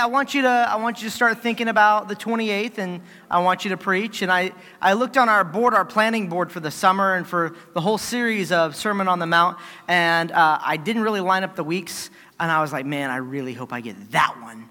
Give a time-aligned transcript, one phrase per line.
[0.00, 3.40] I want you to I want you to start thinking about the 28th and I
[3.40, 6.60] want you to preach and I I looked on our board our planning board for
[6.60, 9.58] the summer and for the whole series of Sermon on the Mount
[9.88, 13.16] and uh, I didn't really line up the weeks and I was like man I
[13.16, 14.68] really hope I get that one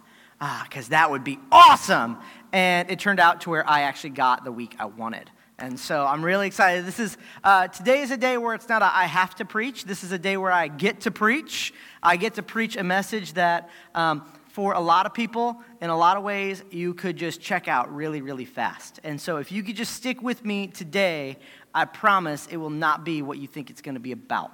[0.63, 2.20] because uh, that would be awesome
[2.54, 6.05] and it turned out to where I actually got the week I wanted and so
[6.05, 6.86] I'm really excited.
[6.86, 9.86] This is uh, today is a day where it's not a, I have to preach.
[9.86, 11.73] This is a day where I get to preach.
[12.04, 15.96] I get to preach a message that um, for a lot of people, in a
[15.96, 19.00] lot of ways, you could just check out really, really fast.
[19.04, 21.38] And so, if you could just stick with me today,
[21.76, 24.52] I promise it will not be what you think it's going to be about.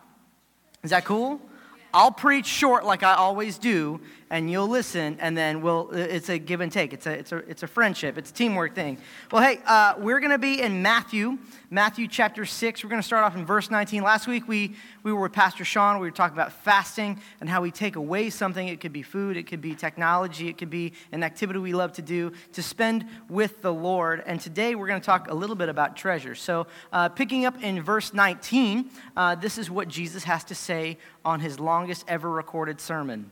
[0.84, 1.40] Is that cool?
[1.94, 6.38] I'll preach short like I always do, and you'll listen, and then we'll, it's a
[6.38, 6.94] give and take.
[6.94, 8.98] It's a, it's a, it's a friendship, it's a teamwork thing.
[9.32, 11.38] Well, hey, uh, we're going to be in Matthew,
[11.70, 12.84] Matthew chapter 6.
[12.84, 14.04] We're going to start off in verse 19.
[14.04, 16.00] Last week we, we were with Pastor Sean.
[16.00, 18.68] We were talking about fasting and how we take away something.
[18.68, 21.94] It could be food, it could be technology, it could be an activity we love
[21.94, 24.24] to do to spend with the Lord.
[24.26, 26.36] And today we're going to talk a little bit about treasure.
[26.36, 30.98] So, uh, picking up in verse 19, uh, this is what Jesus has to say
[31.26, 33.32] on his longest ever recorded sermon.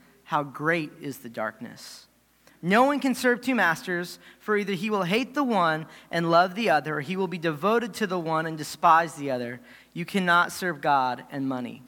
[0.31, 2.07] how great is the darkness.
[2.61, 6.55] No one can serve two masters, for either he will hate the one and love
[6.55, 9.59] the other, or he will be devoted to the one and despise the other.
[9.91, 11.83] You cannot serve God and money.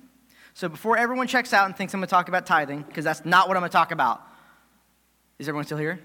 [0.54, 3.24] So before everyone checks out and thinks I'm going to talk about tithing, because that's
[3.24, 4.22] not what I'm going to talk about,
[5.40, 6.02] is everyone still here?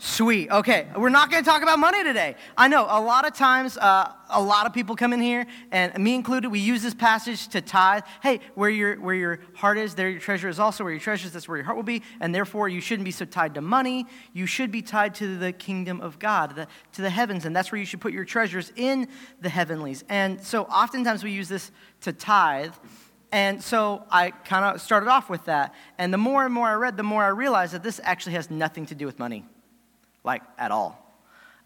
[0.00, 0.48] Sweet.
[0.48, 2.36] Okay, we're not going to talk about money today.
[2.56, 5.98] I know a lot of times, uh, a lot of people come in here, and
[5.98, 8.04] me included, we use this passage to tithe.
[8.22, 10.84] Hey, where your where your heart is, there your treasure is also.
[10.84, 12.04] Where your treasure is, that's where your heart will be.
[12.20, 14.06] And therefore, you shouldn't be so tied to money.
[14.32, 17.72] You should be tied to the kingdom of God, the, to the heavens, and that's
[17.72, 19.08] where you should put your treasures in
[19.40, 20.04] the heavenlies.
[20.08, 21.72] And so, oftentimes, we use this
[22.02, 22.72] to tithe.
[23.32, 25.74] And so I kind of started off with that.
[25.98, 28.48] And the more and more I read, the more I realized that this actually has
[28.48, 29.44] nothing to do with money
[30.24, 31.04] like at all.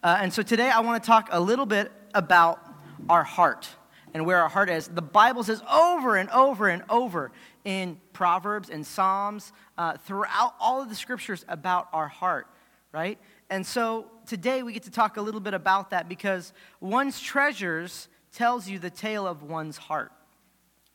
[0.02, 2.60] Uh, and so today I want to talk a little bit about
[3.08, 3.68] our heart
[4.14, 4.88] and where our heart is.
[4.88, 7.32] The Bible says over and over and over
[7.64, 12.46] in Proverbs and Psalms, uh, throughout all of the scriptures about our heart,
[12.92, 13.18] right?
[13.48, 18.08] And so today we get to talk a little bit about that because one's treasures
[18.32, 20.12] tells you the tale of one's heart.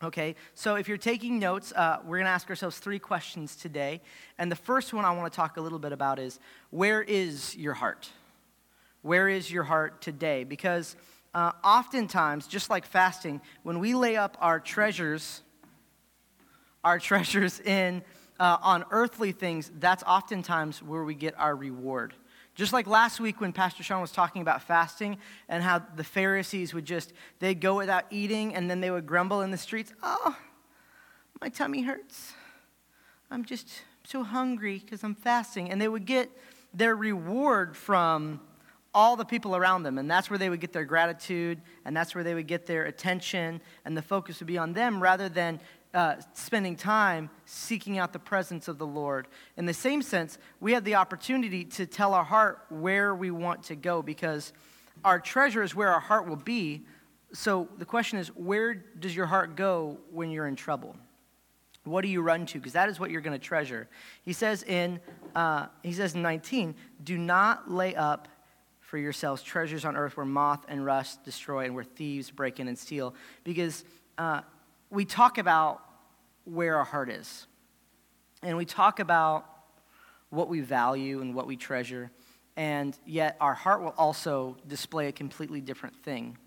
[0.03, 3.99] Okay, so if you're taking notes, uh, we're going to ask ourselves three questions today.
[4.37, 7.55] And the first one I want to talk a little bit about is where is
[7.55, 8.07] your heart?
[9.01, 10.43] Where is your heart today?
[10.43, 10.95] Because
[11.33, 15.41] uh, oftentimes, just like fasting, when we lay up our treasures,
[16.83, 18.03] our treasures in
[18.39, 22.13] uh, on earthly things, that's oftentimes where we get our reward.
[22.57, 26.73] Just like last week when Pastor Sean was talking about fasting and how the Pharisees
[26.73, 30.35] would just, they'd go without eating and then they would grumble in the streets, oh,
[31.39, 32.33] my tummy hurts.
[33.29, 33.69] I'm just
[34.03, 35.69] so hungry because I'm fasting.
[35.69, 36.31] And they would get
[36.73, 38.41] their reward from
[38.91, 39.99] all the people around them.
[39.99, 42.85] And that's where they would get their gratitude, and that's where they would get their
[42.85, 45.59] attention, and the focus would be on them rather than
[45.93, 49.27] uh, spending time seeking out the presence of the Lord.
[49.55, 53.63] In the same sense, we have the opportunity to tell our heart where we want
[53.63, 54.53] to go because
[55.03, 56.85] our treasure is where our heart will be.
[57.33, 60.95] So the question is, where does your heart go when you're in trouble?
[61.83, 62.59] What do you run to?
[62.59, 63.87] Because that is what you're going to treasure.
[64.23, 64.99] He says in
[65.35, 68.27] uh, he says in 19, do not lay up
[68.79, 72.67] for yourselves treasures on earth where moth and rust destroy and where thieves break in
[72.67, 73.13] and steal.
[73.43, 73.83] Because
[74.17, 74.41] uh,
[74.89, 75.81] we talk about
[76.45, 77.47] where our heart is.
[78.43, 79.45] And we talk about
[80.29, 82.11] what we value and what we treasure.
[82.55, 86.37] And yet, our heart will also display a completely different thing.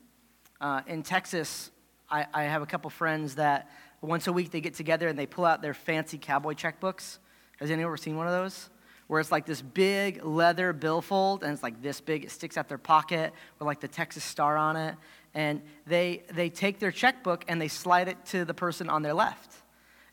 [0.61, 1.70] Uh, in Texas,
[2.11, 3.70] I, I, have a couple friends that
[4.03, 7.19] once a week they get together and they pull out their fancy cowboy checkbooks.
[7.59, 8.69] Has anyone ever seen one of those?
[9.11, 12.69] Where it's like this big leather billfold and it's like this big, it sticks out
[12.69, 14.95] their pocket with like the Texas star on it
[15.35, 19.12] and they, they take their checkbook and they slide it to the person on their
[19.12, 19.53] left.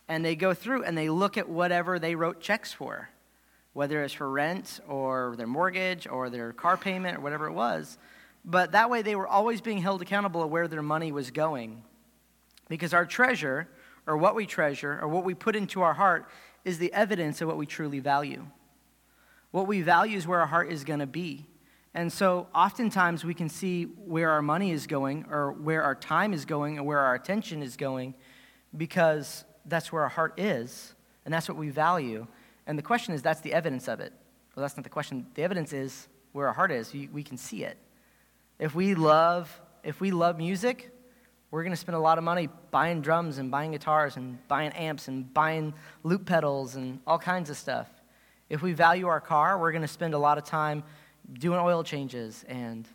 [0.08, 3.08] And they go through and they look at whatever they wrote checks for,
[3.74, 8.00] whether it's for rent or their mortgage or their car payment or whatever it was.
[8.44, 11.84] But that way they were always being held accountable of where their money was going.
[12.68, 13.70] Because our treasure,
[14.08, 16.28] or what we treasure, or what we put into our heart,
[16.66, 18.44] is the evidence of what we truly value.
[19.58, 21.48] What we value is where our heart is going to be.
[21.96, 26.32] And so oftentimes we can see where our money is going or where our time
[26.32, 28.14] is going and where our attention is going
[28.78, 30.94] because that's where our heart is
[31.26, 32.28] and that's what we value.
[32.68, 34.14] And the question is that's the evidence of it.
[34.56, 35.26] Well, that's not the question.
[35.34, 36.94] The evidence is where our heart is.
[36.94, 37.80] We can see it.
[38.60, 40.92] If we love, if we love music,
[41.50, 44.72] we're going to spend a lot of money buying drums and buying guitars and buying
[44.74, 45.74] amps and buying
[46.04, 47.88] loop pedals and all kinds of stuff.
[48.50, 50.84] If we value our car, we're going to spend a lot of time
[51.34, 52.88] doing oil changes and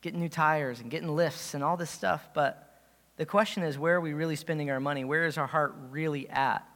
[0.00, 2.28] getting new tires and getting lifts and all this stuff.
[2.32, 2.80] But
[3.16, 5.04] the question is, where are we really spending our money?
[5.04, 6.66] Where is our heart really at?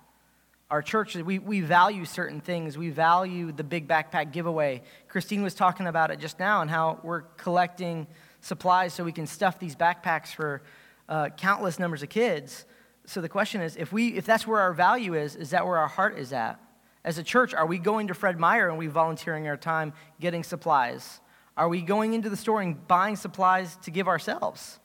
[0.70, 2.76] Our church, we, we value certain things.
[2.76, 4.82] We value the big backpack giveaway.
[5.08, 8.06] Christine was talking about it just now and how we're collecting
[8.40, 10.62] supplies so we can stuff these backpacks for
[11.08, 12.64] uh, countless numbers of kids.
[13.06, 15.78] So the question is, if, we, if that's where our value is, is that where
[15.78, 16.58] our heart is at?
[17.04, 20.44] As a church, are we going to Fred Meyer and we volunteering our time getting
[20.44, 21.20] supplies?
[21.56, 24.78] Are we going into the store and buying supplies to give ourselves?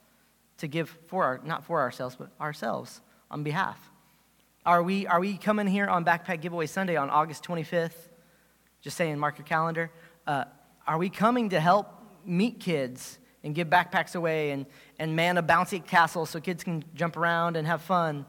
[0.57, 3.91] To give for our, not for ourselves, but ourselves on behalf.
[4.65, 8.09] Are we, are we coming here on Backpack Giveaway Sunday on August 25th?
[8.81, 9.91] Just saying, mark your calendar.
[10.25, 10.45] Uh,
[10.87, 11.87] are we coming to help
[12.25, 14.65] meet kids and give backpacks away and,
[14.97, 18.25] and man a bouncy castle so kids can jump around and have fun?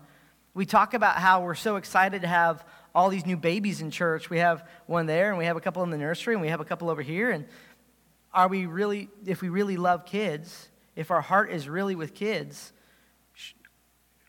[0.55, 2.65] We talk about how we're so excited to have
[2.95, 4.31] all these new babies in church.
[4.31, 6.61] We have one there, and we have a couple in the nursery, and we have
[6.61, 7.31] a couple over here.
[7.31, 7.47] And
[8.33, 12.73] are we really, if we really love kids, if our heart is really with kids,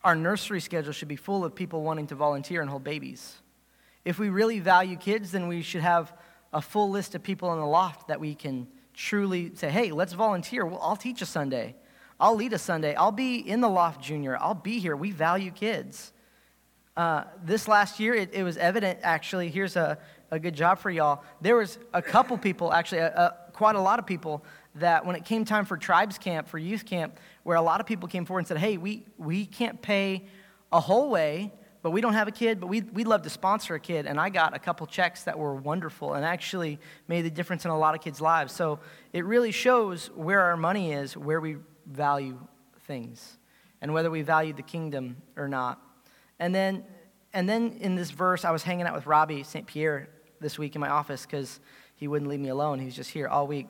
[0.02, 3.36] our nursery schedule should be full of people wanting to volunteer and hold babies.
[4.04, 6.14] If we really value kids, then we should have
[6.52, 10.14] a full list of people in the loft that we can truly say, hey, let's
[10.14, 10.64] volunteer.
[10.64, 11.76] Well, I'll teach a Sunday.
[12.18, 12.94] I'll lead a Sunday.
[12.94, 14.36] I'll be in the loft junior.
[14.38, 14.96] I'll be here.
[14.96, 16.12] We value kids.
[17.00, 19.48] Uh, this last year, it, it, was evident, actually.
[19.48, 19.96] Here's a,
[20.30, 21.24] a good job for y'all.
[21.40, 24.44] There was a couple people, actually, a, a, quite a lot of people,
[24.74, 27.86] that when it came time for tribes camp, for youth camp, where a lot of
[27.86, 30.26] people came forward and said, hey, we, we can't pay
[30.72, 31.50] a whole way,
[31.80, 34.04] but we don't have a kid, but we'd, we'd love to sponsor a kid.
[34.04, 37.70] And I got a couple checks that were wonderful and actually made the difference in
[37.70, 38.52] a lot of kids' lives.
[38.52, 38.78] So
[39.14, 41.56] it really shows where our money is, where we
[41.86, 42.38] value
[42.80, 43.38] things,
[43.80, 45.80] and whether we value the kingdom or not.
[46.40, 46.84] And then,
[47.34, 49.66] and then in this verse, I was hanging out with Robbie St.
[49.66, 50.08] Pierre
[50.40, 51.60] this week in my office because
[51.96, 52.80] he wouldn't leave me alone.
[52.80, 53.68] He was just here all week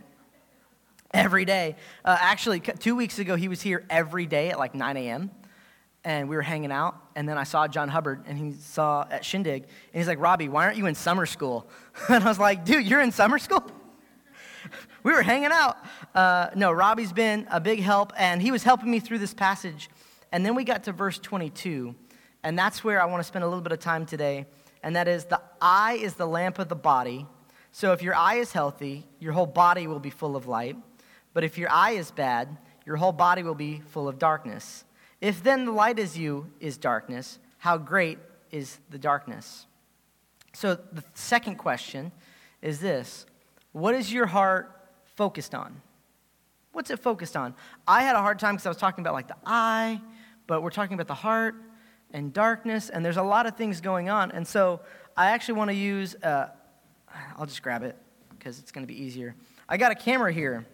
[1.12, 1.74] every day.
[2.04, 5.32] Uh, actually, two weeks ago, he was here every day at like 9 a.m.
[6.04, 6.94] And we were hanging out.
[7.16, 9.64] And then I saw John Hubbard, and he saw at Shindig.
[9.64, 11.68] And he's like, Robbie, why aren't you in summer school?
[12.08, 13.68] and I was like, dude, you're in summer school?
[15.02, 15.76] we were hanging out.
[16.14, 19.90] Uh, no, Robbie's been a big help, and he was helping me through this passage.
[20.30, 21.96] And then we got to verse 22.
[22.42, 24.46] And that's where I want to spend a little bit of time today.
[24.82, 27.26] And that is the eye is the lamp of the body.
[27.72, 30.76] So if your eye is healthy, your whole body will be full of light.
[31.32, 32.56] But if your eye is bad,
[32.86, 34.84] your whole body will be full of darkness.
[35.20, 38.18] If then the light is you is darkness, how great
[38.50, 39.66] is the darkness?
[40.52, 42.10] So the second question
[42.62, 43.26] is this
[43.72, 44.74] What is your heart
[45.14, 45.82] focused on?
[46.72, 47.54] What's it focused on?
[47.86, 50.00] I had a hard time because I was talking about like the eye,
[50.46, 51.54] but we're talking about the heart
[52.12, 54.30] and darkness, and there's a lot of things going on.
[54.32, 54.80] And so
[55.16, 56.48] I actually want to use, uh,
[57.36, 57.96] I'll just grab it
[58.38, 59.34] because it's going to be easier.
[59.68, 60.66] I got a camera here.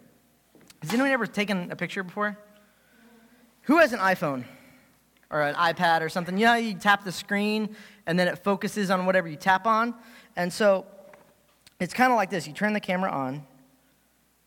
[0.82, 2.38] Has anyone ever taken a picture before?
[3.62, 4.44] Who has an iPhone
[5.30, 6.38] or an iPad or something?
[6.38, 7.74] You know, you tap the screen
[8.06, 9.94] and then it focuses on whatever you tap on.
[10.36, 10.86] And so
[11.80, 13.44] it's kind of like this you turn the camera on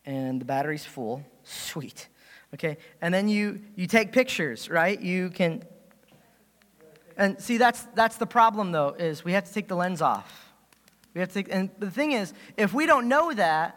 [0.06, 1.24] and the battery's full.
[1.44, 2.08] Sweet.
[2.54, 2.78] Okay.
[3.02, 5.00] And then you, you take pictures, right?
[5.00, 5.64] You can.
[7.20, 10.54] And see, that's, that's the problem, though, is we have to take the lens off.
[11.14, 13.76] We have to take, and the thing is, if we don't know that,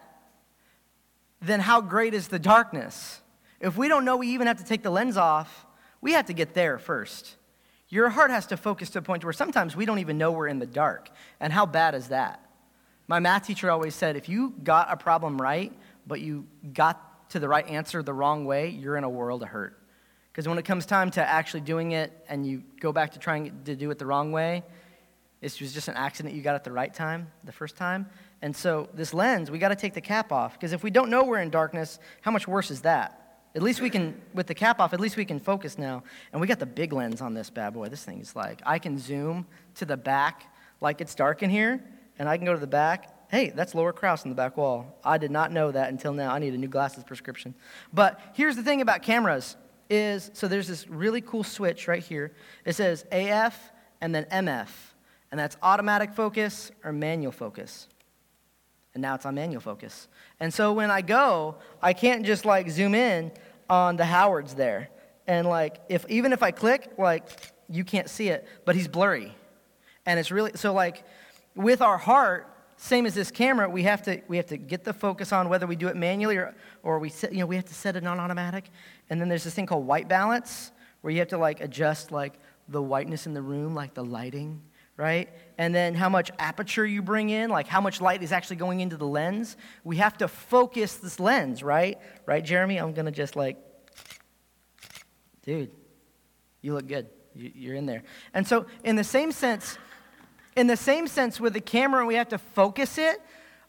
[1.41, 3.21] then how great is the darkness?
[3.61, 5.67] If we don't know we even have to take the lens off,
[6.01, 7.35] we have to get there first.
[7.89, 10.47] Your heart has to focus to a point where sometimes we don't even know we're
[10.47, 11.11] in the dark.
[11.41, 12.49] And how bad is that?
[13.09, 15.73] My math teacher always said if you got a problem right,
[16.07, 19.49] but you got to the right answer the wrong way, you're in a world of
[19.49, 19.82] hurt.
[20.33, 23.53] Because when it comes time to actually doing it and you go back to trying
[23.65, 24.63] to do it the wrong way,
[25.43, 28.07] it was just an accident you got at the right time, the first time.
[28.41, 31.11] And so, this lens, we got to take the cap off because if we don't
[31.11, 33.19] know we're in darkness, how much worse is that?
[33.55, 36.05] At least we can, with the cap off, at least we can focus now.
[36.33, 37.89] And we got the big lens on this bad boy.
[37.89, 40.45] This thing is like, I can zoom to the back
[40.81, 41.85] like it's dark in here,
[42.19, 43.29] and I can go to the back.
[43.31, 44.99] Hey, that's Laura Kraus in the back wall.
[45.05, 46.33] I did not know that until now.
[46.33, 47.55] I need a new glasses prescription.
[47.93, 49.57] But here's the thing about cameras
[49.91, 52.33] is, so there's this really cool switch right here.
[52.65, 54.69] It says AF and then MF.
[55.31, 57.89] and that's automatic focus or manual focus.
[58.95, 60.09] And now it's on manual focus.
[60.39, 63.33] And so when I go, I can't just like zoom in
[63.71, 64.91] on the Howards there.
[65.27, 67.25] And like if even if I click, like
[67.69, 69.35] you can't see it, but he's blurry.
[70.05, 71.05] And it's really so like
[71.55, 72.52] with our heart,
[72.83, 75.69] same as this camera, we have to we have to get the focus on whether
[75.69, 78.05] we do it manually or or we set, you know we have to set it
[78.05, 78.71] on automatic.
[79.09, 82.35] And then there's this thing called white balance where you have to like adjust like
[82.67, 84.61] the whiteness in the room, like the lighting,
[84.97, 85.29] right?
[85.59, 88.81] And then how much aperture you bring in, like how much light is actually going
[88.81, 89.57] into the lens.
[89.85, 92.01] We have to focus this lens, right?
[92.27, 92.79] Right, Jeremy?
[92.79, 93.59] I'm gonna just like,
[95.45, 95.71] dude,
[96.63, 97.07] you look good.
[97.37, 98.03] You're in there.
[98.35, 99.79] And so, in the same sense,
[100.57, 103.21] in the same sense, with the camera, we have to focus it.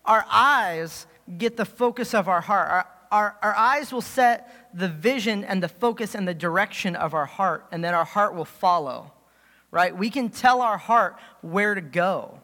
[0.05, 2.69] Our eyes get the focus of our heart.
[2.69, 7.13] Our, our, our eyes will set the vision and the focus and the direction of
[7.13, 9.13] our heart, and then our heart will follow,
[9.71, 9.95] right?
[9.95, 12.39] We can tell our heart where to go,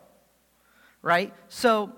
[1.01, 1.33] right?
[1.49, 1.91] So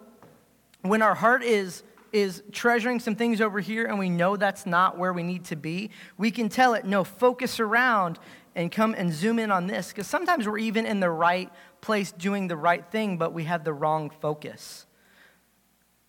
[0.82, 4.98] when our heart is is treasuring some things over here and we know that's not
[4.98, 8.20] where we need to be, we can tell it, no, focus around
[8.54, 9.90] and come and zoom in on this.
[9.90, 11.50] Because sometimes we're even in the right
[11.82, 14.86] place doing the right thing, but we have the wrong focus.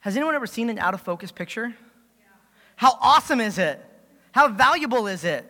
[0.00, 1.68] Has anyone ever seen an out of focus picture?
[1.68, 2.24] Yeah.
[2.76, 3.84] How awesome is it?
[4.32, 5.48] How valuable is it?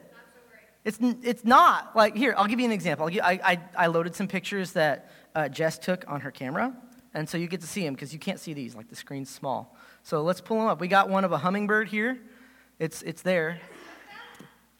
[0.84, 1.94] It's, it's not.
[1.94, 3.08] Like, here, I'll give you an example.
[3.22, 6.74] I, I, I loaded some pictures that uh, Jess took on her camera,
[7.14, 8.74] and so you get to see them because you can't see these.
[8.74, 9.76] Like, the screen's small.
[10.02, 10.80] So let's pull them up.
[10.80, 12.18] We got one of a hummingbird here.
[12.78, 13.60] It's, it's there.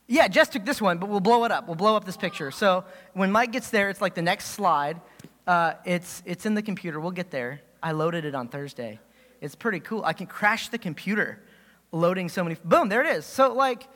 [0.09, 1.69] Yeah, Jess took this one, but we'll blow it up.
[1.69, 2.51] We'll blow up this picture.
[2.51, 2.85] So
[3.15, 5.01] when Mike gets there, it's like the next slide.
[5.47, 7.01] Uh, it's, it's in the computer.
[7.01, 7.61] We'll get there.
[7.83, 9.01] I loaded it on Thursday.
[9.41, 10.05] It's pretty cool.
[10.05, 11.43] I can crash the computer
[11.91, 12.57] loading so many.
[12.65, 13.27] Boom, there it is.
[13.27, 13.89] So, like,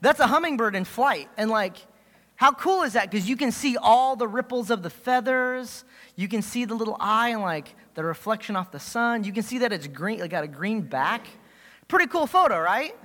[0.00, 1.28] that's a hummingbird in flight.
[1.36, 1.76] And, like,
[2.36, 3.10] how cool is that?
[3.10, 5.84] Because you can see all the ripples of the feathers.
[6.16, 9.24] You can see the little eye and, like, the reflection off the sun.
[9.24, 11.26] You can see that it's green, like, got a green back.
[11.86, 12.96] Pretty cool photo, right?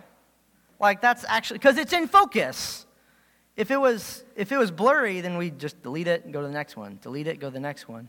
[0.80, 2.86] Like, that's actually, because it's in focus.
[3.60, 6.48] If it, was, if it was blurry, then we just delete it and go to
[6.48, 6.98] the next one.
[7.02, 8.08] Delete it, go to the next one.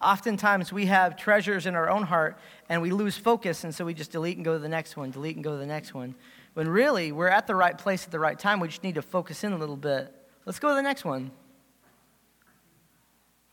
[0.00, 2.36] Oftentimes, we have treasures in our own heart
[2.68, 5.12] and we lose focus, and so we just delete and go to the next one,
[5.12, 6.16] delete and go to the next one.
[6.54, 8.58] When really, we're at the right place at the right time.
[8.58, 10.12] We just need to focus in a little bit.
[10.46, 11.30] Let's go to the next one.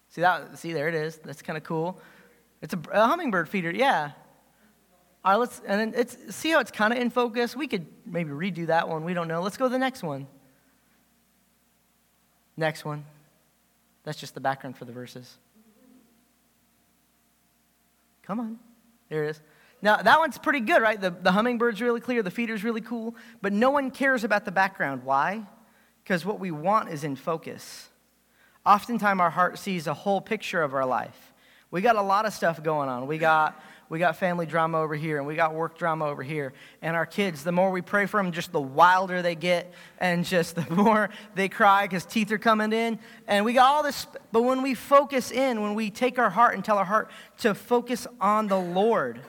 [0.07, 0.57] See that?
[0.57, 1.17] See, there it is.
[1.17, 2.01] That's kind of cool.
[2.63, 4.13] It's a, a, hummingbird feeder, yeah.
[5.23, 7.55] All right, let's, and then it's, see how it's kind of in focus?
[7.55, 9.03] We could maybe redo that one.
[9.03, 9.43] We don't know.
[9.43, 10.25] Let's go to the next one.
[12.59, 13.05] Next one.
[14.03, 15.37] That's just the background for the verses.
[18.21, 18.59] Come on.
[19.07, 19.41] There it is.
[19.81, 20.99] Now, that one's pretty good, right?
[20.99, 24.51] The, the hummingbird's really clear, the feeder's really cool, but no one cares about the
[24.51, 25.05] background.
[25.05, 25.45] Why?
[26.03, 27.87] Because what we want is in focus.
[28.65, 31.31] Oftentimes, our heart sees a whole picture of our life.
[31.71, 33.07] We got a lot of stuff going on.
[33.07, 33.57] We got
[33.89, 36.53] we got family drama over here, and we got work drama over here.
[36.83, 40.23] And our kids, the more we pray for them, just the wilder they get, and
[40.23, 42.99] just the more they cry because teeth are coming in.
[43.27, 46.53] And we got all this, but when we focus in, when we take our heart
[46.53, 49.21] and tell our heart to focus on the Lord,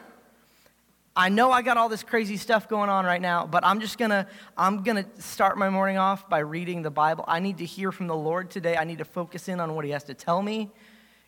[1.17, 3.99] I know I got all this crazy stuff going on right now, but I'm just
[3.99, 7.25] gonna I'm gonna start my morning off by reading the Bible.
[7.27, 8.77] I need to hear from the Lord today.
[8.77, 10.71] I need to focus in on what He has to tell me.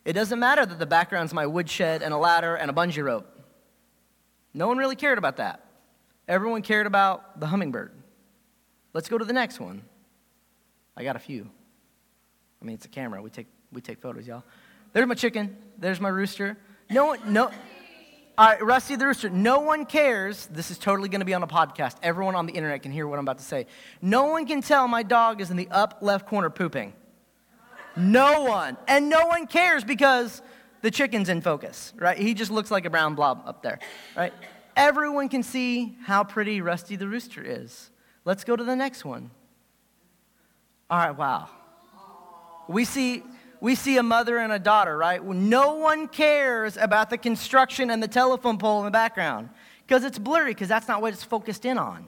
[0.05, 3.27] It doesn't matter that the background's my woodshed and a ladder and a bungee rope.
[4.53, 5.65] No one really cared about that.
[6.27, 7.91] Everyone cared about the hummingbird.
[8.93, 9.83] Let's go to the next one.
[10.95, 11.49] I got a few.
[12.61, 13.21] I mean, it's a camera.
[13.21, 14.43] We take, we take photos, y'all.
[14.93, 15.57] There's my chicken.
[15.77, 16.57] There's my rooster.
[16.89, 17.49] No one, no.
[18.35, 19.29] All right, Rusty the rooster.
[19.29, 20.47] No one cares.
[20.47, 21.95] This is totally going to be on a podcast.
[22.03, 23.67] Everyone on the internet can hear what I'm about to say.
[24.01, 26.93] No one can tell my dog is in the up left corner pooping.
[27.95, 28.77] No one.
[28.87, 30.41] And no one cares because
[30.81, 32.17] the chicken's in focus, right?
[32.17, 33.79] He just looks like a brown blob up there,
[34.15, 34.33] right?
[34.75, 37.89] Everyone can see how pretty Rusty the rooster is.
[38.25, 39.31] Let's go to the next one.
[40.89, 41.49] All right, wow.
[42.67, 43.23] We see
[43.63, 45.23] we see a mother and a daughter, right?
[45.23, 49.47] No one cares about the construction and the telephone pole in the background
[49.87, 52.07] because it's blurry because that's not what it's focused in on.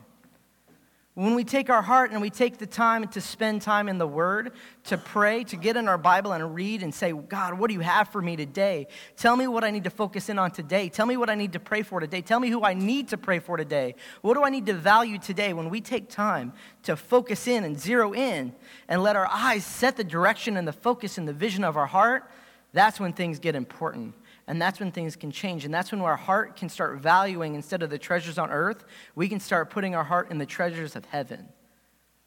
[1.15, 4.05] When we take our heart and we take the time to spend time in the
[4.05, 4.51] Word,
[4.84, 7.79] to pray, to get in our Bible and read and say, God, what do you
[7.79, 8.88] have for me today?
[9.15, 10.89] Tell me what I need to focus in on today.
[10.89, 12.22] Tell me what I need to pray for today.
[12.22, 13.95] Tell me who I need to pray for today.
[14.24, 15.53] What do I need to value today?
[15.53, 16.51] When we take time
[16.84, 18.53] to focus in and zero in
[18.89, 21.88] and let our eyes set the direction and the focus and the vision of our
[21.88, 22.29] heart,
[22.74, 24.15] that's when things get important.
[24.48, 25.66] And that's when things can change.
[25.66, 28.86] And that's when our heart can start valuing instead of the treasures on earth,
[29.16, 31.48] we can start putting our heart in the treasures of heaven.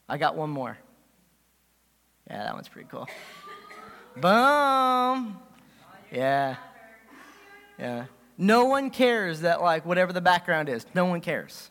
[0.08, 0.78] I got one more.
[2.28, 3.06] Yeah, that one's pretty cool.
[4.16, 5.38] Boom.
[6.10, 6.56] Yeah.
[7.78, 8.06] Yeah.
[8.36, 11.70] No one cares that, like, whatever the background is, no one cares.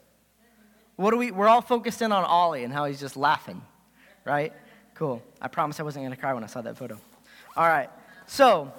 [0.95, 3.61] What do we, we're all focused in on Ollie and how he's just laughing,
[4.25, 4.51] right?
[4.95, 5.21] Cool.
[5.41, 6.99] I promise I wasn't going to cry when I saw that photo.
[7.55, 7.89] All right.
[8.25, 8.73] So,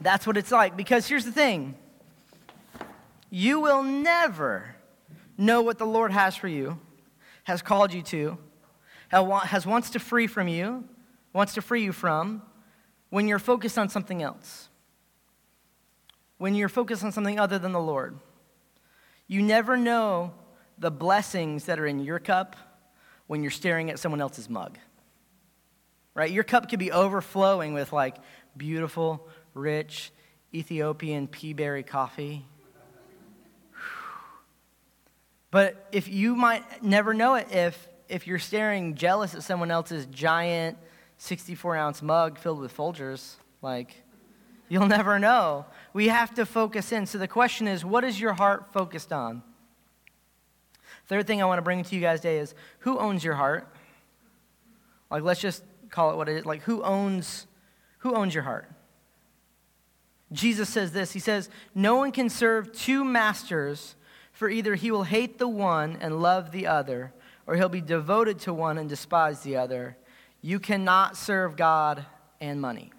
[0.00, 0.76] that's what it's like.
[0.76, 1.74] Because here's the thing
[3.30, 4.76] you will never
[5.36, 6.78] know what the Lord has for you,
[7.44, 8.38] has called you to,
[9.10, 10.84] has wants to free from you,
[11.32, 12.42] wants to free you from,
[13.10, 14.68] when you're focused on something else.
[16.38, 18.18] When you're focused on something other than the Lord.
[19.26, 20.34] You never know
[20.78, 22.56] the blessings that are in your cup
[23.26, 24.78] when you're staring at someone else's mug.
[26.14, 26.30] Right?
[26.30, 28.16] Your cup could be overflowing with like
[28.56, 30.12] beautiful, rich
[30.52, 32.44] Ethiopian pea berry coffee.
[35.50, 40.06] But if you might never know it if if you're staring jealous at someone else's
[40.06, 40.76] giant
[41.18, 44.02] 64 ounce mug filled with Folgers, like
[44.68, 45.64] you'll never know.
[45.92, 47.06] We have to focus in.
[47.06, 49.42] So the question is, what is your heart focused on?
[51.06, 53.68] Third thing I want to bring to you guys today is who owns your heart?
[55.10, 56.46] Like let's just call it what it is.
[56.46, 57.46] Like who owns
[57.98, 58.68] who owns your heart?
[60.34, 63.94] Jesus says this He says, No one can serve two masters,
[64.32, 67.12] for either he will hate the one and love the other,
[67.46, 69.96] or he'll be devoted to one and despise the other.
[70.42, 72.04] You cannot serve God
[72.40, 72.92] and money.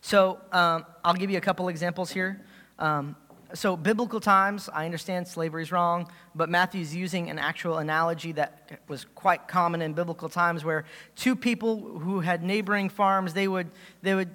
[0.00, 2.40] So um, I'll give you a couple examples here.
[2.78, 3.16] Um,
[3.52, 8.80] so, biblical times, I understand slavery is wrong, but Matthew's using an actual analogy that
[8.86, 10.84] was quite common in biblical times where
[11.16, 13.68] two people who had neighboring farms, they would,
[14.02, 14.30] they would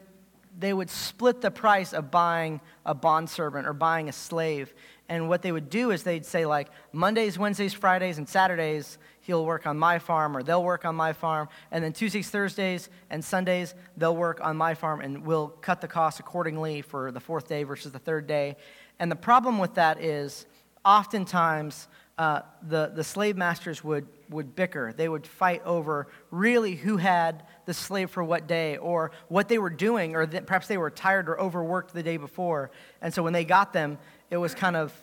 [0.58, 4.74] they would split the price of buying a bondservant or buying a slave.
[5.08, 9.46] And what they would do is they'd say, like, Mondays, Wednesdays, Fridays, and Saturdays, he'll
[9.46, 11.50] work on my farm or they'll work on my farm.
[11.72, 15.88] And then Tuesdays, Thursdays, and Sundays, they'll work on my farm and we'll cut the
[15.88, 18.56] cost accordingly for the fourth day versus the third day.
[19.00, 20.46] And the problem with that is
[20.84, 24.94] oftentimes uh, the, the slave masters would, would bicker.
[24.96, 29.58] They would fight over really who had the slave for what day or what they
[29.58, 32.72] were doing, or perhaps they were tired or overworked the day before.
[33.02, 33.98] And so when they got them,
[34.30, 34.94] it was kind of,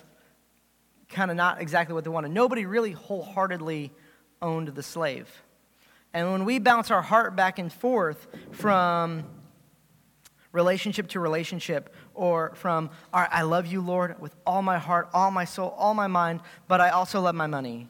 [1.08, 2.30] kind of not exactly what they wanted.
[2.30, 3.92] Nobody really wholeheartedly
[4.40, 5.28] owned the slave.
[6.14, 9.24] And when we bounce our heart back and forth from
[10.52, 15.08] relationship to relationship, or from, all right, I love you, Lord, with all my heart,
[15.12, 17.88] all my soul, all my mind, but I also love my money.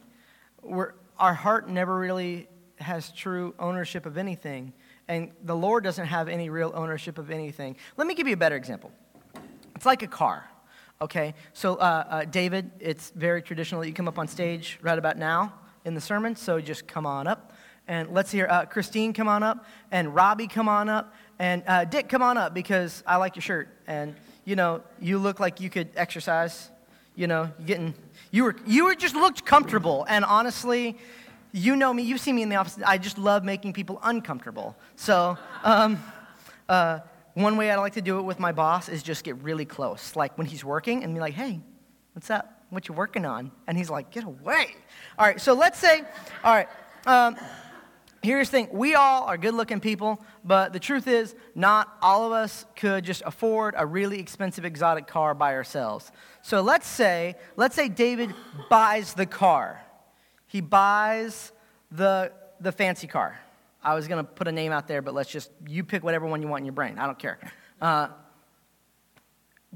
[0.62, 4.72] We're, our heart never really has true ownership of anything,
[5.08, 7.76] and the Lord doesn't have any real ownership of anything.
[7.96, 8.90] Let me give you a better example.
[9.76, 10.48] It's like a car,
[11.00, 11.35] okay?
[11.52, 15.18] So, uh, uh, David, it's very traditional that you come up on stage right about
[15.18, 15.54] now
[15.85, 17.52] in the sermon, so just come on up.
[17.88, 21.85] And let's hear uh, Christine come on up, and Robbie come on up, and uh,
[21.85, 25.61] Dick come on up because I like your shirt, and you know you look like
[25.61, 26.70] you could exercise.
[27.16, 27.94] You know, you getting
[28.31, 30.96] you were you were just looked comfortable, and honestly,
[31.50, 32.05] you know me.
[32.05, 32.78] You see me in the office.
[32.87, 34.76] I just love making people uncomfortable.
[34.96, 35.37] So.
[35.64, 36.02] Um,
[36.68, 37.00] uh,
[37.35, 40.14] one way I like to do it with my boss is just get really close,
[40.14, 41.61] like when he's working, and be like, "Hey,
[42.12, 42.64] what's up?
[42.68, 44.76] What you working on?" And he's like, "Get away!"
[45.18, 45.40] All right.
[45.40, 46.02] So let's say,
[46.44, 46.68] all right.
[47.07, 47.37] Um,
[48.22, 52.26] here's the thing we all are good looking people, but the truth is, not all
[52.26, 56.11] of us could just afford a really expensive exotic car by ourselves.
[56.42, 58.35] So let's say, let's say David
[58.70, 59.82] buys the car.
[60.46, 61.52] He buys
[61.90, 63.38] the, the fancy car.
[63.82, 66.26] I was going to put a name out there, but let's just, you pick whatever
[66.26, 66.98] one you want in your brain.
[66.98, 67.38] I don't care.
[67.80, 68.08] Uh,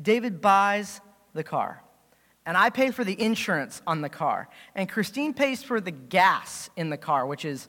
[0.01, 1.01] David buys
[1.35, 1.83] the car.
[2.45, 4.49] And I pay for the insurance on the car.
[4.77, 7.67] And Christine pays for the gas in the car, which is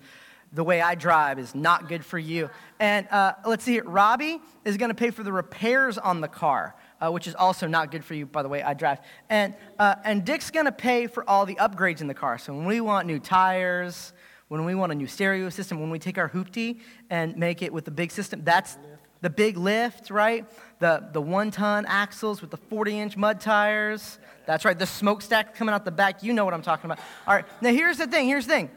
[0.54, 2.50] the way I drive is not good for you.
[2.80, 6.76] And uh, let's see, Robbie is going to pay for the repairs on the car,
[7.02, 9.00] uh, which is also not good for you, by the way I drive.
[9.30, 12.38] And, uh, and Dick's going to pay for all the upgrades in the car.
[12.38, 14.14] So when we want new tires,
[14.48, 16.80] when we want a new stereo system, when we take our hoopty
[17.10, 18.78] and make it with the big system, that's
[19.22, 20.46] the big lift, right?
[20.80, 24.20] The, the one ton axles with the 40 inch mud tires.
[24.46, 26.24] That's right, the smokestack coming out the back.
[26.24, 27.00] You know what I'm talking about.
[27.26, 28.70] All right, now here's the thing here's the thing.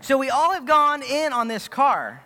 [0.00, 2.22] So we all have gone in on this car.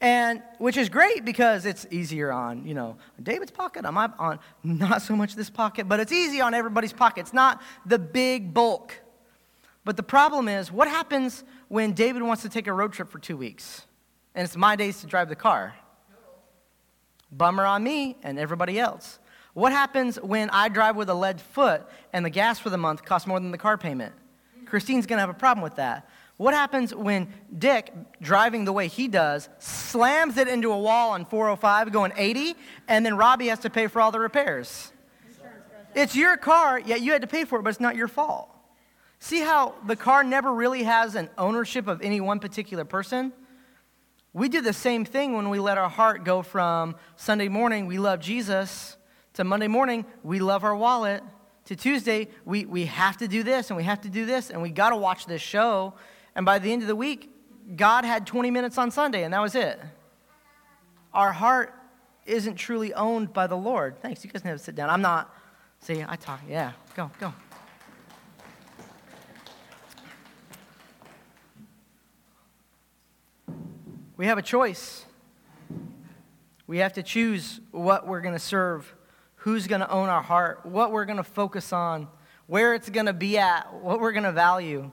[0.00, 4.38] And which is great because it's easier on, you know, David's pocket, on my on
[4.64, 7.20] not so much this pocket, but it's easy on everybody's pocket.
[7.20, 8.98] It's not the big bulk.
[9.84, 13.18] But the problem is, what happens when David wants to take a road trip for
[13.18, 13.86] two weeks?
[14.34, 15.74] And it's my days to drive the car.
[17.30, 19.18] Bummer on me and everybody else.
[19.52, 23.04] What happens when I drive with a lead foot and the gas for the month
[23.04, 24.14] costs more than the car payment?
[24.64, 26.08] Christine's gonna have a problem with that.
[26.40, 31.26] What happens when Dick, driving the way he does, slams it into a wall on
[31.26, 32.54] 405 going 80,
[32.88, 34.90] and then Robbie has to pay for all the repairs?
[35.94, 38.48] It's your car, yet you had to pay for it, but it's not your fault.
[39.18, 43.34] See how the car never really has an ownership of any one particular person?
[44.32, 47.98] We do the same thing when we let our heart go from Sunday morning, we
[47.98, 48.96] love Jesus,
[49.34, 51.22] to Monday morning, we love our wallet,
[51.66, 54.62] to Tuesday, we, we have to do this and we have to do this and
[54.62, 55.92] we got to watch this show.
[56.34, 57.30] And by the end of the week,
[57.76, 59.80] God had 20 minutes on Sunday and that was it.
[61.12, 61.74] Our heart
[62.26, 64.00] isn't truly owned by the Lord.
[64.00, 64.24] Thanks.
[64.24, 64.90] You guys to sit down.
[64.90, 65.34] I'm not.
[65.80, 66.40] See, I talk.
[66.48, 67.32] Yeah, go, go.
[74.16, 75.06] We have a choice.
[76.66, 78.94] We have to choose what we're going to serve,
[79.36, 82.06] who's going to own our heart, what we're going to focus on,
[82.46, 84.90] where it's going to be at, what we're going to value.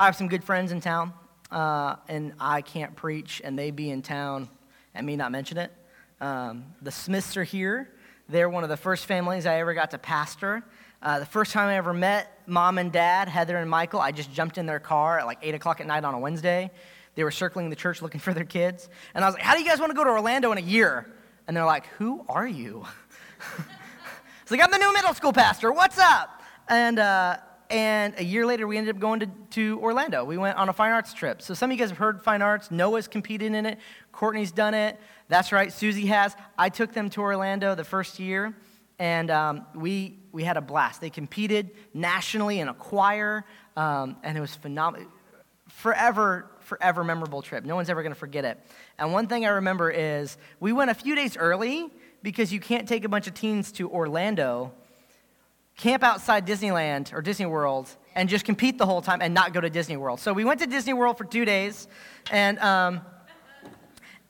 [0.00, 1.12] I have some good friends in town,
[1.50, 4.48] uh, and I can't preach, and they be in town
[4.94, 5.70] and me not mention it.
[6.22, 7.92] Um, the Smiths are here.
[8.26, 10.64] They're one of the first families I ever got to pastor.
[11.02, 14.32] Uh, the first time I ever met mom and dad, Heather and Michael, I just
[14.32, 16.70] jumped in their car at like 8 o'clock at night on a Wednesday.
[17.14, 18.88] They were circling the church looking for their kids.
[19.14, 20.62] And I was like, How do you guys want to go to Orlando in a
[20.62, 21.12] year?
[21.46, 22.86] And they're like, Who are you?
[24.40, 25.70] it's like, I'm the new middle school pastor.
[25.70, 26.40] What's up?
[26.68, 27.36] And, uh,
[27.70, 30.24] and a year later, we ended up going to, to Orlando.
[30.24, 31.40] We went on a fine arts trip.
[31.40, 32.70] So some of you guys have heard fine arts.
[32.70, 33.78] Noah's competed in it.
[34.12, 34.98] Courtney's done it.
[35.28, 36.34] That's right, Susie has.
[36.58, 38.56] I took them to Orlando the first year,
[38.98, 41.00] and um, we, we had a blast.
[41.00, 43.44] They competed nationally in a choir,
[43.76, 45.08] um, and it was phenomenal.
[45.68, 47.64] Forever forever memorable trip.
[47.64, 48.56] No one's ever going to forget it.
[48.96, 51.90] And one thing I remember is we went a few days early
[52.22, 54.72] because you can't take a bunch of teens to Orlando,
[55.80, 59.62] camp outside Disneyland or Disney World, and just compete the whole time and not go
[59.62, 60.20] to Disney World.
[60.20, 61.88] So we went to Disney World for two days,
[62.30, 63.00] and, um,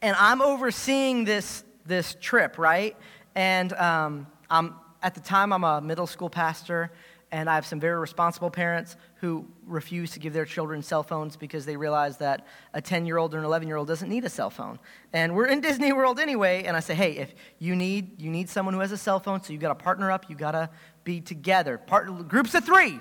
[0.00, 2.96] and I'm overseeing this, this trip, right?
[3.34, 6.92] And um, I'm, at the time, I'm a middle school pastor,
[7.32, 11.36] and I have some very responsible parents who refuse to give their children cell phones
[11.36, 14.24] because they realize that a 10 year old or an 11 year old doesn't need
[14.24, 14.78] a cell phone.
[15.12, 18.48] And we're in Disney World anyway, and I say, hey, if you need, you need
[18.48, 20.70] someone who has a cell phone, so you got to partner up, you got to
[21.04, 21.78] be together.
[21.78, 22.98] Part, groups of three,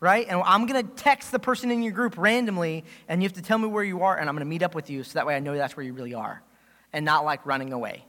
[0.00, 0.26] right?
[0.28, 3.58] And I'm to text the person in your group randomly, and you have to tell
[3.58, 5.38] me where you are, and I'm to meet up with you so that way I
[5.38, 6.42] know that's where you really are,
[6.92, 8.04] and not like running away.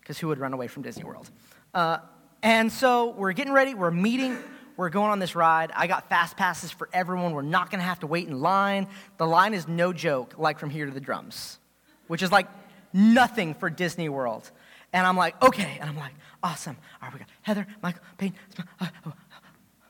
[0.00, 1.30] Because who would run away from Disney World?
[1.74, 1.98] Uh,
[2.42, 4.38] and so we're getting ready, we're meeting
[4.80, 5.70] we're going on this ride.
[5.76, 7.34] I got fast passes for everyone.
[7.34, 8.88] We're not going to have to wait in line.
[9.18, 11.58] The line is no joke, like from here to the drums,
[12.06, 12.46] which is like
[12.94, 14.50] nothing for Disney World.
[14.94, 15.76] And I'm like, okay.
[15.82, 16.78] And I'm like, awesome.
[17.02, 18.32] All right, we got Heather, Michael, Payne,
[18.80, 18.86] uh,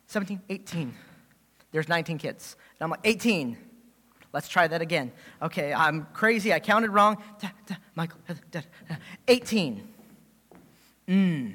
[0.09, 0.93] 17, 18.
[1.71, 2.57] There's 19 kids.
[2.81, 3.57] And I'm like, 18.
[4.33, 5.13] Let's try that again.
[5.41, 6.53] Okay, I'm crazy.
[6.53, 7.23] I counted wrong.
[7.41, 8.19] Da, da, Michael,
[8.51, 8.61] da,
[9.29, 9.89] 18.
[11.07, 11.55] Mmm.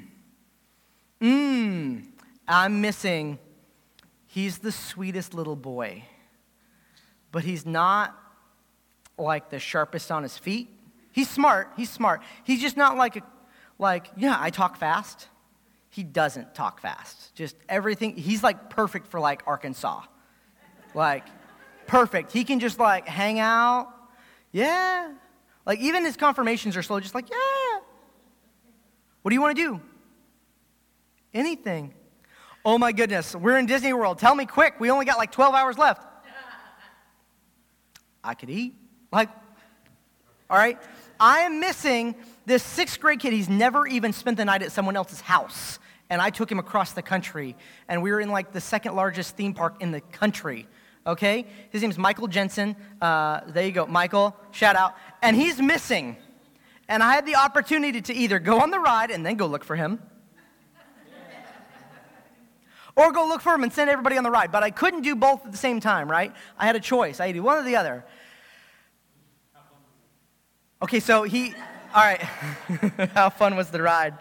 [1.20, 2.15] Mmm.
[2.48, 3.38] I'm missing,
[4.26, 6.04] he's the sweetest little boy,
[7.32, 8.16] but he's not
[9.18, 10.68] like the sharpest on his feet.
[11.12, 12.22] He's smart, he's smart.
[12.44, 13.22] He's just not like, a,
[13.78, 15.28] like, yeah, I talk fast.
[15.88, 17.34] He doesn't talk fast.
[17.34, 20.02] Just everything, he's like perfect for like Arkansas.
[20.94, 21.24] Like,
[21.86, 22.32] perfect.
[22.32, 23.88] He can just like hang out.
[24.52, 25.12] Yeah.
[25.64, 27.80] Like, even his confirmations are slow, just like, yeah.
[29.22, 29.80] What do you want to do?
[31.34, 31.94] Anything.
[32.66, 34.18] Oh my goodness, we're in Disney World.
[34.18, 34.80] Tell me quick.
[34.80, 36.02] We only got like 12 hours left.
[38.24, 38.74] I could eat.
[39.12, 39.28] Like,
[40.50, 40.76] all right?
[41.20, 43.32] I am missing this sixth grade kid.
[43.32, 45.78] He's never even spent the night at someone else's house.
[46.10, 47.54] And I took him across the country.
[47.86, 50.66] And we were in like the second largest theme park in the country.
[51.06, 51.46] Okay?
[51.70, 52.74] His name's Michael Jensen.
[53.00, 54.36] Uh, there you go, Michael.
[54.50, 54.96] Shout out.
[55.22, 56.16] And he's missing.
[56.88, 59.62] And I had the opportunity to either go on the ride and then go look
[59.62, 60.00] for him
[62.96, 64.50] or go look for him and send everybody on the ride.
[64.50, 66.32] But I couldn't do both at the same time, right?
[66.58, 67.20] I had a choice.
[67.20, 68.04] I had to do one or the other.
[70.82, 71.54] Okay, so he,
[71.94, 72.20] all right,
[73.14, 74.14] how fun was the ride?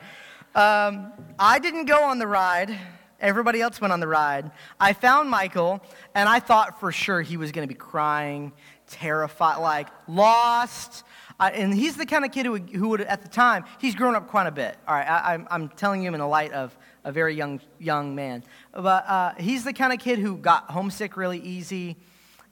[0.54, 2.78] Um, I didn't go on the ride.
[3.20, 4.52] Everybody else went on the ride.
[4.80, 5.82] I found Michael,
[6.14, 8.54] and I thought for sure he was going to be crying,
[8.88, 11.04] terrified, like lost.
[11.40, 13.96] Uh, and he's the kind of kid who would, who would, at the time, he's
[13.96, 14.78] grown up quite a bit.
[14.88, 18.16] All right, I, I'm, I'm telling you in the light of a very young, young
[18.16, 18.44] man.
[18.76, 21.96] But uh, he's the kind of kid who got homesick really easy.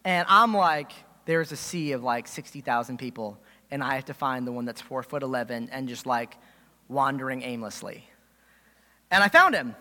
[0.06, 0.94] And I'm like,
[1.26, 3.38] there's a sea of like 60,000 people,
[3.70, 6.38] and I have to find the one that's four foot 11 and just like
[6.88, 8.08] wandering aimlessly.
[9.12, 9.76] And I found him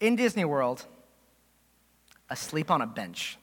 [0.00, 0.84] in Disney World,
[2.28, 3.38] asleep on a bench.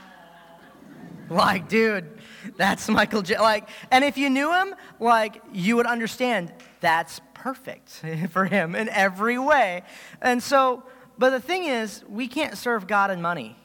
[1.30, 2.18] like, dude,
[2.58, 3.38] that's Michael J.
[3.38, 8.88] Like, and if you knew him, like, you would understand that's perfect for him in
[8.88, 9.82] every way.
[10.20, 10.84] And so,
[11.18, 13.56] but the thing is, we can't serve God and money.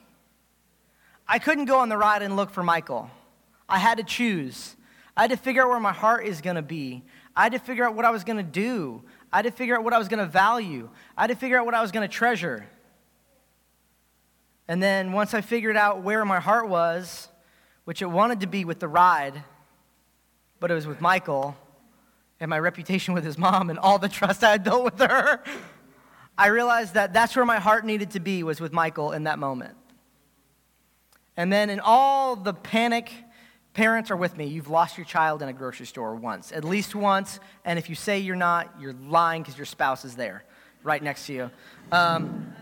[1.28, 3.10] I couldn't go on the ride and look for Michael.
[3.68, 4.76] I had to choose.
[5.16, 7.02] I had to figure out where my heart is going to be.
[7.34, 9.02] I had to figure out what I was going to do.
[9.32, 10.88] I had to figure out what I was going to value.
[11.16, 12.66] I had to figure out what I was going to treasure.
[14.68, 17.28] And then once I figured out where my heart was,
[17.84, 19.42] which it wanted to be with the ride,
[20.60, 21.56] but it was with Michael
[22.40, 25.42] and my reputation with his mom and all the trust I had built with her,
[26.38, 29.38] I realized that that's where my heart needed to be was with Michael in that
[29.38, 29.76] moment.
[31.36, 33.10] And then in all the panic,
[33.74, 34.46] parents are with me.
[34.46, 37.40] You've lost your child in a grocery store once, at least once.
[37.64, 40.44] And if you say you're not, you're lying because your spouse is there
[40.82, 41.50] right next to you.
[41.92, 42.54] Um,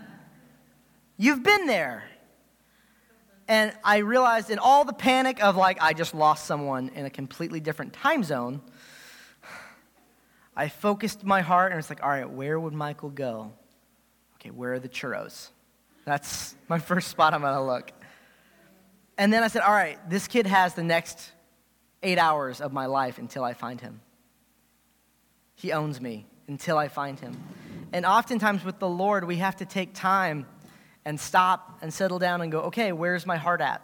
[1.17, 2.03] You've been there.
[3.47, 7.09] And I realized in all the panic of like, I just lost someone in a
[7.09, 8.61] completely different time zone,
[10.55, 13.51] I focused my heart and it's like, all right, where would Michael go?
[14.35, 15.49] Okay, where are the churros?
[16.05, 17.91] That's my first spot I'm gonna look.
[19.17, 21.31] And then I said, all right, this kid has the next
[22.03, 24.01] eight hours of my life until I find him.
[25.55, 27.41] He owns me until I find him.
[27.93, 30.45] And oftentimes with the Lord, we have to take time
[31.05, 33.81] and stop and settle down and go, okay, where's my heart at?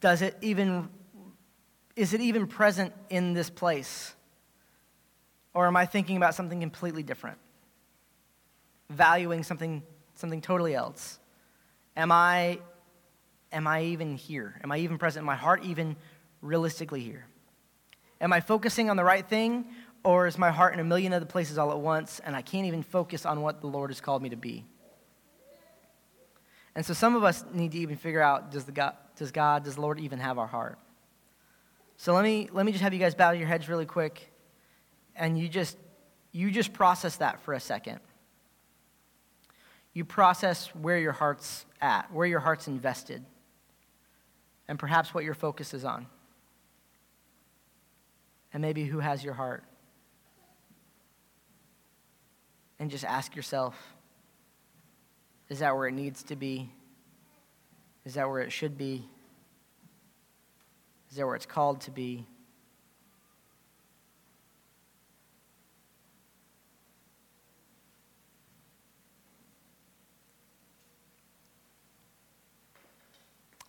[0.00, 0.88] Does it even,
[1.96, 4.14] is it even present in this place?
[5.52, 7.38] Or am I thinking about something completely different?
[8.90, 9.82] Valuing something,
[10.16, 11.18] something totally else?
[11.96, 12.58] Am I,
[13.52, 14.60] am I even here?
[14.64, 15.22] Am I even present?
[15.22, 15.96] Am my heart even
[16.42, 17.26] realistically here?
[18.20, 19.66] Am I focusing on the right thing
[20.02, 22.66] or is my heart in a million other places all at once and I can't
[22.66, 24.64] even focus on what the Lord has called me to be?
[26.74, 29.62] And so some of us need to even figure out does, the God, does God,
[29.64, 30.78] does the Lord even have our heart?
[31.96, 34.30] So let me, let me just have you guys bow your heads really quick
[35.16, 35.76] and you just,
[36.32, 38.00] you just process that for a second.
[39.92, 43.24] You process where your heart's at, where your heart's invested,
[44.66, 46.06] and perhaps what your focus is on.
[48.52, 49.62] And maybe who has your heart
[52.78, 53.76] and just ask yourself
[55.48, 56.70] is that where it needs to be?
[58.04, 59.08] Is that where it should be?
[61.14, 62.26] Is that where it's called to be?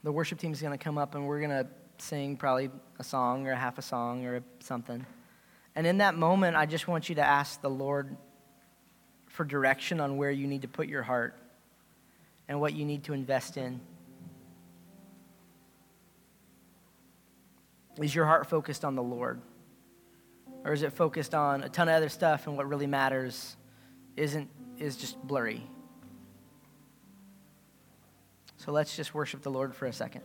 [0.01, 1.67] The worship team is going to come up and we're going to
[1.99, 5.05] sing probably a song or a half a song or something.
[5.75, 8.17] And in that moment, I just want you to ask the Lord
[9.27, 11.38] for direction on where you need to put your heart
[12.47, 13.81] and what you need to invest in.
[18.01, 19.41] Is your heart focused on the Lord?
[20.63, 23.55] Or is it focused on a ton of other stuff and what really matters
[24.17, 25.63] isn't is just blurry?
[28.58, 30.23] So let's just worship the Lord for a second.